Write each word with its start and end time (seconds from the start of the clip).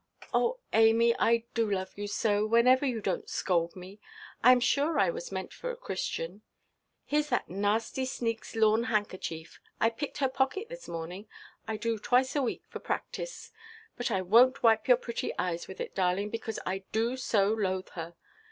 "Oh, 0.33 0.57
Amy, 0.73 1.15
I 1.19 1.43
do 1.53 1.69
love 1.69 1.95
you 1.95 2.07
so, 2.07 2.43
whenever 2.47 2.87
you 2.87 3.03
donʼt 3.03 3.29
scold 3.29 3.75
me. 3.75 3.99
I 4.43 4.51
am 4.51 4.59
sure 4.59 4.97
I 4.97 5.11
was 5.11 5.31
meant 5.31 5.53
for 5.53 5.69
a 5.69 5.75
Christian. 5.75 6.41
Hereʼs 7.11 7.29
that 7.29 7.49
nasty 7.51 8.05
sneakʼs 8.05 8.55
lawn 8.59 8.83
handkerchief. 8.85 9.59
I 9.79 9.91
picked 9.91 10.17
her 10.17 10.27
pocket 10.27 10.69
this 10.69 10.87
morning. 10.87 11.27
I 11.67 11.77
do 11.77 11.99
twice 11.99 12.35
a 12.35 12.41
week 12.41 12.63
for 12.67 12.79
practice. 12.79 13.51
But 13.95 14.09
I 14.09 14.21
wonʼt 14.21 14.63
wipe 14.63 14.87
your 14.87 14.97
pretty 14.97 15.33
eyes 15.37 15.67
with 15.67 15.79
it, 15.79 15.93
darling, 15.93 16.31
because 16.31 16.57
I 16.65 16.79
do 16.91 17.15
so 17.15 17.51
loathe 17.53 17.89
her. 17.89 18.15